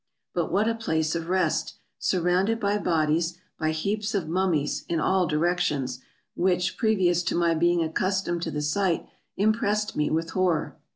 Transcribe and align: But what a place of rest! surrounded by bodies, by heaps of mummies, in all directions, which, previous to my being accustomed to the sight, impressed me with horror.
But 0.33 0.51
what 0.51 0.67
a 0.67 0.73
place 0.73 1.13
of 1.13 1.29
rest! 1.29 1.75
surrounded 1.99 2.59
by 2.59 2.79
bodies, 2.79 3.37
by 3.59 3.69
heaps 3.69 4.15
of 4.15 4.27
mummies, 4.27 4.83
in 4.89 4.99
all 4.99 5.27
directions, 5.27 5.99
which, 6.33 6.75
previous 6.75 7.21
to 7.21 7.35
my 7.35 7.53
being 7.53 7.83
accustomed 7.83 8.41
to 8.41 8.49
the 8.49 8.63
sight, 8.63 9.07
impressed 9.37 9.95
me 9.95 10.09
with 10.09 10.31
horror. 10.31 10.75